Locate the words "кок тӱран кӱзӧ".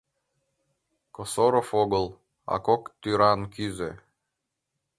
2.65-3.91